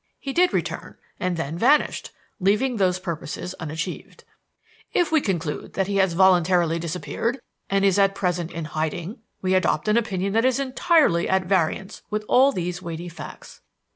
He 0.19 0.33
did 0.33 0.51
return 0.51 0.97
and 1.19 1.37
then 1.37 1.59
vanished, 1.59 2.09
leaving 2.39 2.77
those 2.77 2.97
purposes 2.97 3.53
unachieved. 3.59 4.23
"If 4.93 5.11
we 5.11 5.21
conclude 5.21 5.73
that 5.73 5.85
he 5.85 5.97
has 5.97 6.13
voluntarily 6.13 6.79
disappeared 6.79 7.39
and 7.69 7.85
is 7.85 7.99
at 7.99 8.15
present 8.15 8.49
in 8.51 8.65
hiding, 8.65 9.19
we 9.43 9.53
adopt 9.53 9.87
an 9.87 9.97
opinion 9.97 10.33
that 10.33 10.43
is 10.43 10.59
entirely 10.59 11.29
at 11.29 11.45
variance 11.45 12.01
with 12.09 12.25
all 12.27 12.51
these 12.51 12.81
weighty 12.81 13.09
facts. 13.09 13.61